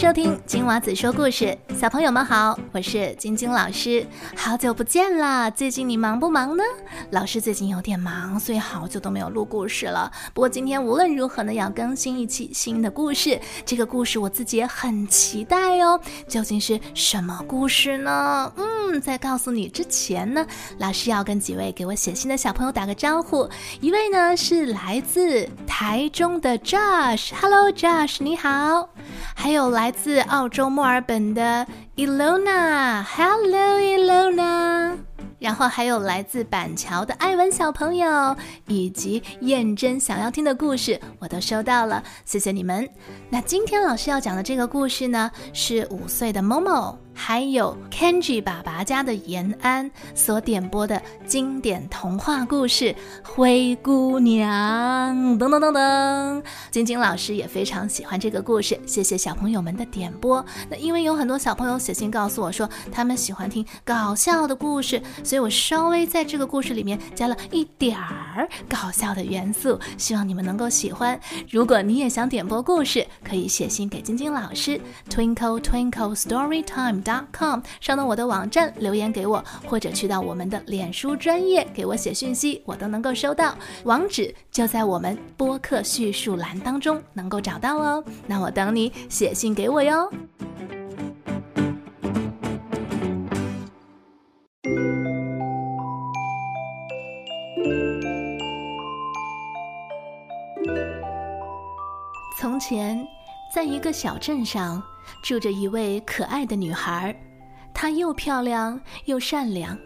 [0.00, 5.50] 收听金娃子说故事，小朋友们好，我是晶晶老师，好久不见啦！
[5.50, 6.64] 最近你忙不忙呢？
[7.10, 10.10] 老师最近有点忙，所以好久都没有录故事了。
[10.32, 13.38] 不过今天无论如何呢，要更新一期新的故事。
[13.66, 18.50] 这个故事我自己也很期待哦，究竟是什么故事呢？
[18.56, 20.46] 嗯，在告诉你之前呢，
[20.78, 23.46] 老师要跟几位给我写信的小朋友打个招呼。
[23.82, 28.88] 一位呢是来自台中的 Josh，Hello Josh，你好。
[29.34, 31.66] 还有来自澳洲墨尔本的
[31.96, 34.96] Elona，Hello Elona，
[35.38, 42.88] 然后还有来自板桥的艾文小朋友，以及燕珍想要听的故事，我都收到了，谢谢你们。
[43.28, 46.98] 那今天老师要讲的这个故事呢，是五岁的某某。
[47.22, 52.86] 还有 Kenji 爸爸家的延安所点播的经典童话故事
[53.22, 60.42] 《灰姑娘》噔噔噔噔，晶晶老师也非常喜欢这个故事，谢谢小朋友们的点播。
[60.70, 71.20] 那因为有很多小朋友写信告诉我说他们喜欢听搞笑的故事，所以我稍微在这个故事里面加了一点儿搞笑的元素，希望你们能够喜欢。
[71.50, 74.80] 如果你也想点播故事，可以写信给晶晶老师
[75.10, 77.09] ，Twinkle Twinkle Story Time。
[77.32, 83.54] Com 上到我的网站留言给我，或者去到我们的脸书专业给我写讯息，我都能够收到。
[83.84, 88.04] 网址就在我们播客叙述栏当中能够找到哦。
[88.26, 90.10] 那我等你写信给我哟。
[102.38, 103.06] 从前，
[103.54, 104.82] 在一个小镇上。
[105.22, 107.14] 住着一位可爱的女孩，
[107.72, 109.78] 她又漂亮又善良。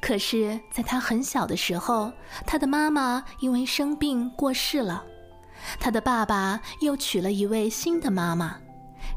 [0.00, 2.12] 可是，在她很小的时候，
[2.46, 5.04] 她的妈妈因为生病过世了，
[5.78, 8.56] 她的爸爸又娶了一位新的妈妈。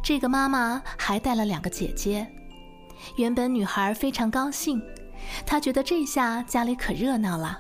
[0.03, 2.27] 这个妈妈还带了两个姐姐。
[3.15, 4.81] 原本女孩非常高兴，
[5.45, 7.59] 她觉得这下家里可热闹了。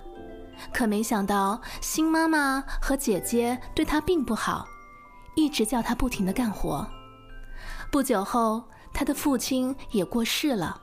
[0.71, 4.67] 可没想到，新妈妈和姐姐对她并不好，
[5.35, 6.87] 一直叫她不停地干活。
[7.91, 8.63] 不久后，
[8.93, 10.79] 他的父亲也过世了，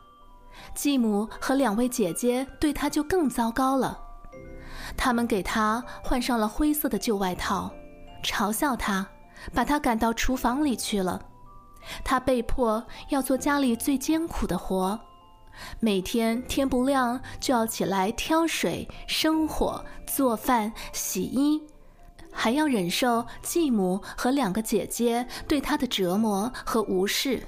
[0.74, 3.98] 继母和两位姐姐对他就更糟糕了。
[4.94, 7.72] 他们给他换上了灰色的旧外套，
[8.22, 9.08] 嘲笑他，
[9.54, 11.22] 把他赶到厨房里去了。
[12.04, 15.00] 他被迫要做家里最艰苦的活，
[15.80, 21.62] 每天天不亮就要起来挑水、生火、做饭、洗衣。
[22.40, 27.42] 还要忍受继母和两个姐姐对他的折磨和无视。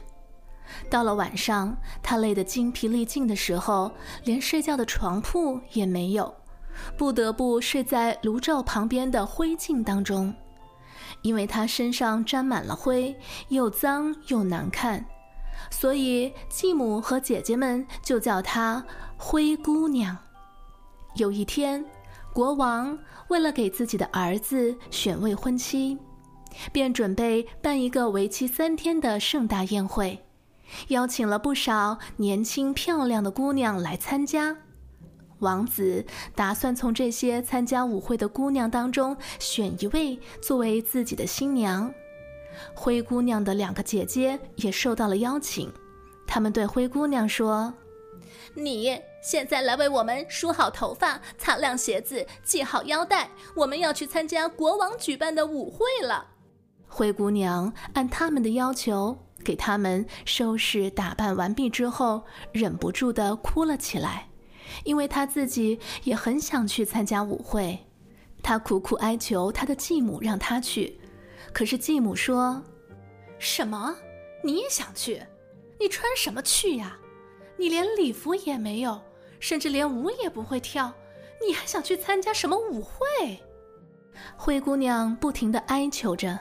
[0.91, 3.93] 到了晚上，他累得精疲力尽的时候，
[4.25, 6.35] 连睡觉的床铺也没有，
[6.97, 10.35] 不得不睡在炉灶旁边的灰烬当中，
[11.23, 13.17] 因为他身上沾满了灰，
[13.49, 15.07] 又脏又难看，
[15.71, 18.85] 所以继母和姐姐们就叫她
[19.17, 20.19] 灰姑娘。
[21.15, 21.85] 有一天。
[22.33, 22.97] 国王
[23.29, 25.99] 为了给自己的儿子选未婚妻，
[26.73, 30.25] 便准备办一个为期三天的盛大宴会，
[30.89, 34.57] 邀请了不少年轻漂亮的姑娘来参加。
[35.41, 36.05] 王子
[36.35, 41.93] 打算从这些参加舞会的姑娘当中选一位作为自己的新娘。
[42.75, 45.73] 灰姑娘的两个姐姐也受到了邀请，
[46.27, 47.75] 她们对灰姑娘说
[48.55, 56.27] ：“你。”现在来为我们梳好头发、擦亮鞋子、系好腰带，我们要去参加国王举办的舞会了。
[56.89, 64.29] 灰姑娘按他们的要求给他们收拾打扮完毕之后，忍不住的哭了起来，
[64.85, 67.79] 因为她自己也很想去参加舞会。
[68.43, 70.99] 她苦苦哀求她的继母让她去，
[71.53, 72.63] 可是继母说
[73.39, 73.95] ：“什么？
[74.43, 75.23] 你也想去？
[75.79, 76.99] 你穿什么去呀？
[77.59, 79.01] 你连礼服也没有。”
[79.41, 80.93] 甚至连舞也不会跳，
[81.45, 83.43] 你还想去参加什么舞会？
[84.37, 86.39] 灰姑娘不停地哀求着。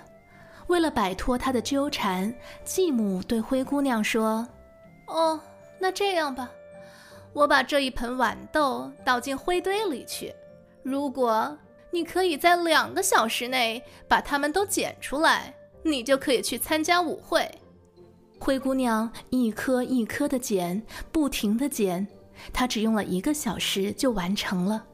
[0.68, 2.32] 为了摆脱她的纠缠，
[2.64, 4.48] 继母对灰姑娘说
[5.08, 5.40] ：“哦，
[5.80, 6.52] 那这样吧，
[7.34, 10.32] 我把这一盆豌豆倒进灰堆里去。
[10.84, 11.58] 如果
[11.90, 15.52] 你可以在两个小时内把它们都捡出来，
[15.82, 17.50] 你就可以去参加舞会。”
[18.40, 20.82] 灰姑娘一颗一颗地捡，
[21.12, 22.08] 不停地捡。
[22.54, 24.86] 他只用了一个小时就完成了。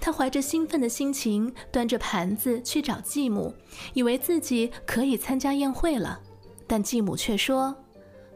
[0.00, 3.54] 他怀着兴奋的心情，端着盘子去找继母，
[3.94, 6.20] 以为自己可以参加宴会了。
[6.66, 7.74] 但继母却说：“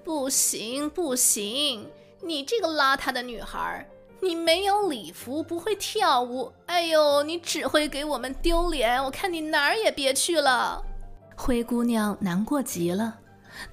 [0.04, 1.86] 不行，不行！
[2.22, 3.86] 你这个邋遢的女孩，
[4.20, 6.50] 你没有礼服，不会跳舞。
[6.66, 9.02] 哎呦，你只会给我们丢脸！
[9.04, 10.82] 我看你哪儿也别去了。”
[11.36, 13.18] 灰姑娘难过极了，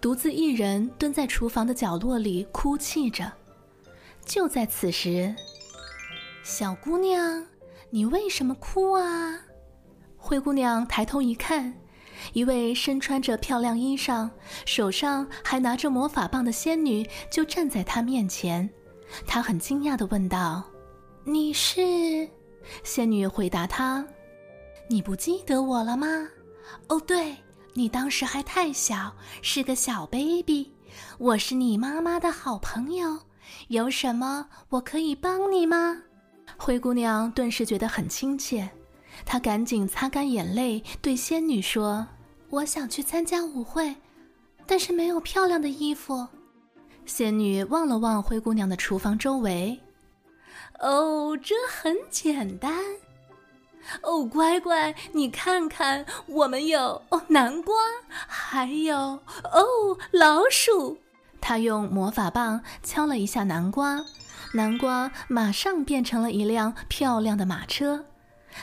[0.01, 3.31] 独自一人蹲在厨房的角落里哭泣着。
[4.25, 5.33] 就在此时，
[6.43, 7.45] 小姑娘，
[7.89, 9.39] 你为什么哭啊？
[10.17, 11.73] 灰姑娘抬头一看，
[12.33, 14.29] 一位身穿着漂亮衣裳、
[14.65, 18.69] 手上还拿着魔法棒的仙女就站在她面前。
[19.25, 20.63] 她很惊讶地问道
[21.25, 22.29] ：“你是？”
[22.83, 24.05] 仙女回答她
[24.87, 26.07] ：“你不记得我了吗？
[26.89, 27.35] 哦，对，
[27.73, 30.71] 你当时还太小，是个小 baby。
[31.17, 33.17] 我是你妈妈的好朋友，
[33.69, 36.03] 有什么我可以帮你吗？”
[36.57, 38.69] 灰姑娘顿时觉得很亲切，
[39.25, 42.07] 她赶紧擦干眼泪，对仙女说
[42.49, 43.95] ：“我想去参加舞会，
[44.65, 46.27] 但是没有漂亮的衣服。”
[47.05, 49.79] 仙女望了望灰姑娘的厨房周围。
[50.79, 52.73] 哦，这很简单。
[54.01, 57.75] 哦，乖乖，你看看，我们有哦南瓜，
[58.07, 60.97] 还有哦老鼠。
[61.41, 64.05] 他用魔法棒敲了一下南瓜，
[64.53, 68.05] 南瓜马上变成了一辆漂亮的马车。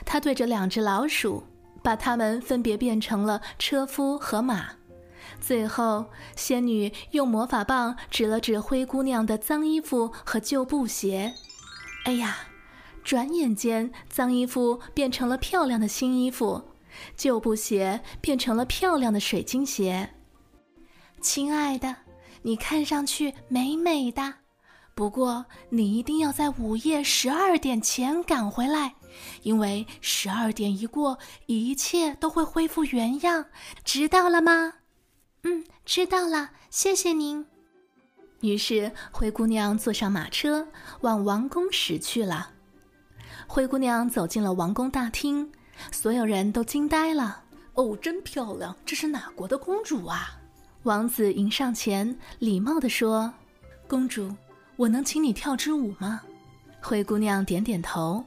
[0.05, 1.44] 他对着两只老鼠，
[1.82, 4.70] 把它们分别变成了车夫和马。
[5.40, 11.34] 最后，仙女用魔法棒指了指灰姑娘的脏衣服和旧布鞋。
[12.05, 12.37] 哎呀！
[13.05, 16.70] 转眼间，脏衣服变成了漂亮的新衣服，
[17.17, 20.11] 旧布鞋变成了漂亮的水晶鞋。
[21.20, 21.94] 亲爱的，
[22.46, 24.34] 你看上去美美的，
[24.94, 28.94] 不过你一定要在午夜十二点前赶回来，
[29.43, 33.46] 因为十二点一过，一切都会恢复原样，
[33.84, 34.75] 知道了吗？
[35.43, 37.44] 嗯，知道了，谢谢您。
[38.43, 40.69] 于是，灰姑娘坐上马车，
[41.00, 42.52] 往王宫驶去了。
[43.48, 45.50] 灰姑娘走进了王宫大厅，
[45.90, 47.43] 所有人都惊呆了。
[47.75, 48.76] 哦，真漂亮！
[48.87, 50.38] 这是哪国的公主啊？
[50.86, 53.34] 王子迎上前，礼貌地说
[53.88, 54.32] ：“公主，
[54.76, 56.20] 我能请你跳支舞吗？”
[56.80, 58.24] 灰姑娘点点头。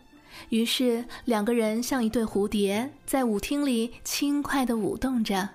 [0.49, 5.47] 于是，两个人像一对蝴蝶，在舞厅里轻快地舞动着，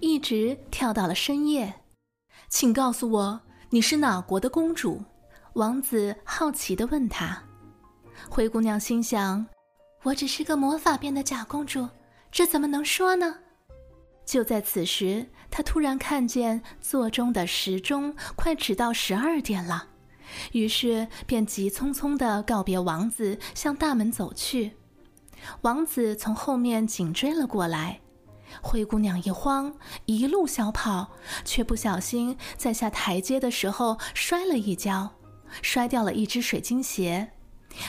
[0.00, 1.72] 一直跳到了深夜。
[2.48, 3.40] 请告诉我。
[3.70, 5.00] 你是哪国的公主？
[5.52, 7.40] 王子好奇地问她。
[8.28, 9.46] 灰姑娘心想
[10.02, 11.88] ：“我只是个魔法变的假公主，
[12.32, 13.36] 这怎么能说呢？”
[14.28, 19.86] 就在此时，她突然看见座钟的时钟快指到十二点了，
[20.52, 24.72] 于是便急匆匆地告别王子，向大门走去。
[25.62, 28.00] 王子从后面紧追了过来。
[28.60, 31.12] 灰姑娘一慌，一路小跑，
[31.46, 35.14] 却不小心在下台阶的时候摔了一跤，
[35.62, 37.30] 摔掉了一只水晶鞋。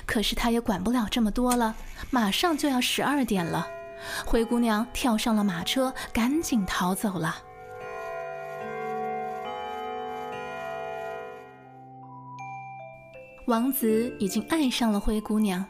[0.06, 1.76] 可是她也管不了这么多了，
[2.10, 3.68] 马上就要十二点了。
[4.25, 7.38] 灰姑娘跳上了马车，赶紧逃走了。
[13.48, 15.66] 王子已经爱上了灰姑娘，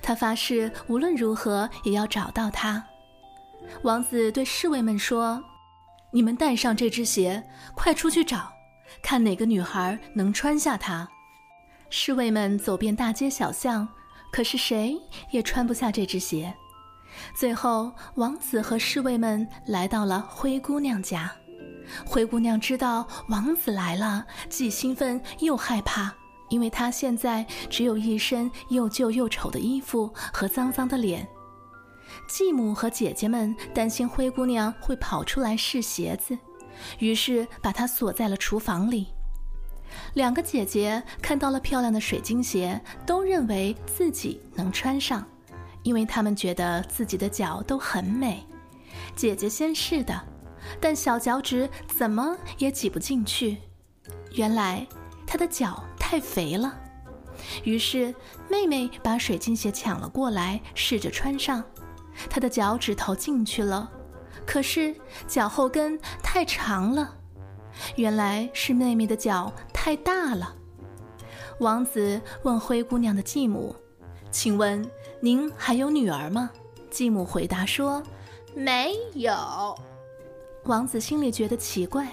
[0.00, 2.82] 他发誓无论如何也要找到她。
[3.82, 5.44] 王子对侍卫们说
[6.12, 8.50] ：“你们带上这只鞋，快出去找，
[9.02, 11.06] 看哪个女孩能穿下它。”
[11.90, 13.86] 侍卫们走遍大街小巷，
[14.32, 14.98] 可是谁
[15.30, 16.54] 也穿不下这只鞋。
[17.34, 21.32] 最后，王子和侍卫们来到了灰姑娘家。
[22.06, 26.12] 灰姑娘知道王子来了，既兴奋又害怕，
[26.48, 31.26] 因为她现在只有一身又旧又丑的衣服和脏脏的脸。
[32.28, 36.38] 继母和姐姐们担心灰姑娘会跑出来试鞋子，
[36.98, 39.08] 于是把她锁在了厨房里。
[40.14, 45.26] 两个姐姐看到了漂亮的水晶鞋，都认为自己能穿上，
[45.82, 48.46] 因为她们觉得自己的脚都很美。
[49.16, 50.20] 姐姐先试的，
[50.80, 53.58] 但小脚趾怎么也挤不进去。
[54.32, 54.86] 原来
[55.26, 56.78] 她的脚太肥了。
[57.64, 58.14] 于是
[58.48, 61.64] 妹妹把水晶鞋抢了过来，试着穿上。
[62.28, 63.90] 她的脚趾头进去了，
[64.46, 64.94] 可是
[65.26, 67.16] 脚后跟太长了。
[67.96, 70.54] 原来是妹妹的脚太大了。
[71.60, 73.74] 王子问灰姑娘的继母
[74.30, 74.86] ：“请问
[75.20, 76.50] 您还有女儿吗？”
[76.90, 78.02] 继母回答说
[78.54, 79.32] ：“没有。”
[80.64, 82.08] 王子心里觉得奇怪，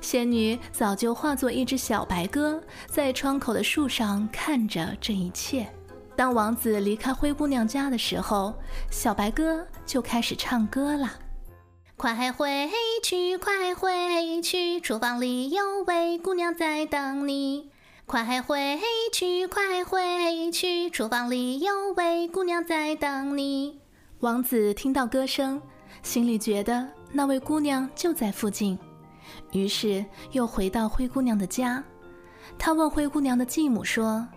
[0.00, 5.66] 仙女早就化作一只小白鸽，在窗口的树上看着这一切。
[6.14, 8.54] 当王子离开灰姑娘家的时候，
[8.90, 11.10] 小白鸽就开始唱歌了。
[11.96, 12.68] 快回
[13.02, 17.71] 去，快回去，厨房里有位姑娘在等你。
[18.12, 18.78] 快回
[19.10, 23.80] 去，快回去，厨房里有位姑娘在等你。
[24.20, 25.58] 王子听到歌声，
[26.02, 28.78] 心里觉得那位姑娘就在附近，
[29.52, 31.82] 于是又回到灰姑娘的家。
[32.58, 34.28] 他问灰姑娘的继母说：“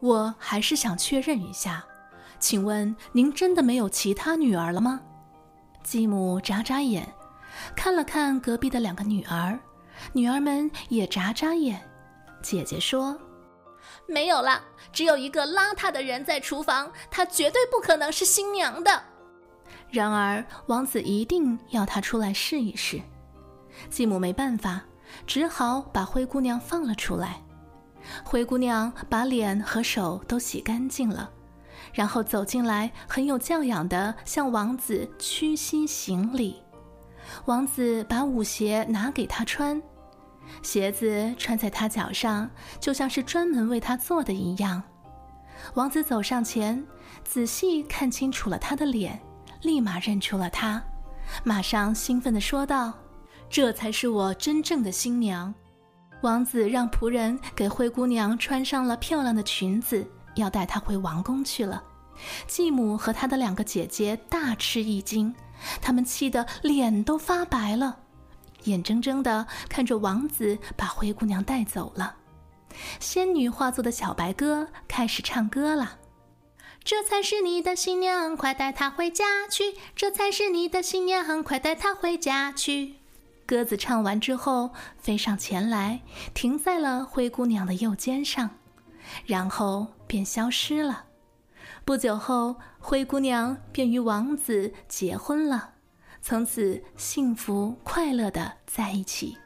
[0.00, 1.84] 我还是想确认一下，
[2.40, 4.98] 请问您真的没有其他女儿了吗？”
[5.84, 7.06] 继母眨眨眼，
[7.76, 9.60] 看了看隔壁的两个女儿，
[10.14, 11.78] 女儿们也眨眨眼。
[12.42, 13.16] 姐姐说
[14.06, 19.02] ：“没有了，只有一个邋遢的人在厨房，她绝对不可能是新娘的。”
[19.90, 23.00] 然而王子一定要她出来试一试。
[23.88, 24.82] 继母没办法，
[25.26, 27.42] 只好把灰姑娘放了出来。
[28.24, 31.30] 灰姑娘把脸和手都洗干净了。
[31.92, 36.62] 然后走进来，很有教养地向王子屈膝行礼。
[37.44, 39.80] 王子把舞鞋拿给她穿，
[40.62, 44.82] 鞋子穿在他脚上，就像是专门为他做的一样。
[45.74, 46.84] 王子走上前，
[47.24, 49.20] 仔细看清楚了他的脸，
[49.62, 50.82] 立马认出了他，
[51.44, 52.92] 马上兴奋地说道
[53.48, 55.54] ：“这才是我真正的新娘。”
[56.22, 60.06] 王子让仆人给灰姑娘穿上了漂亮的裙子。
[60.36, 61.82] 要带她回王宫去了，
[62.46, 65.34] 继母和她的两个姐姐大吃一惊，
[65.80, 67.98] 他们气得脸都发白了，
[68.64, 72.16] 眼睁睁地看着王子把灰姑娘带走了。
[72.98, 75.98] 仙女化作的小白鸽开始唱歌了
[76.82, 79.74] ：“这才是你的新娘，快带她回家去！
[79.94, 82.94] 这才是你的新娘，快带她回家去！”
[83.46, 86.00] 鸽子唱完之后，飞上前来，
[86.32, 88.50] 停在了灰姑娘的右肩上，
[89.26, 89.88] 然后。
[90.12, 91.06] 便消失了。
[91.86, 95.70] 不久后，灰姑娘便与王子结婚了，
[96.24, 99.36] 从此幸福快乐的在一起。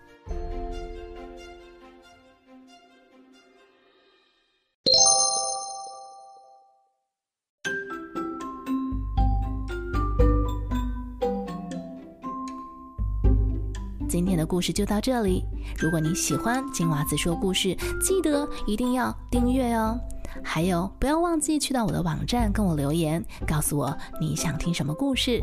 [14.06, 15.42] 今天的故事就到这里。
[15.78, 19.98] 如果你喜欢金娃子说故事，记得一定要订阅哦。
[20.42, 25.42] 还有，不要忘记去到我的网站跟我留言，告诉我你想听什么故事。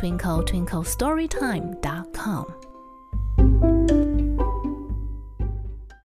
[0.00, 2.71] Twinkle Twinkle Storytime dot com。